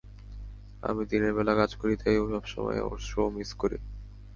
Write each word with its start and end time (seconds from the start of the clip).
আমি 0.83 1.01
দিনের 1.05 1.33
বেলা 1.33 1.53
কাজ 1.55 1.71
করি 1.75 1.93
তাই 2.01 2.15
সবসময় 2.31 2.79
ওর 2.81 2.99
শো 3.01 3.21
মিস 3.35 3.49
করি। 3.53 3.77